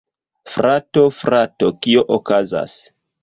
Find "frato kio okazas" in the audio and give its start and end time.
1.17-2.79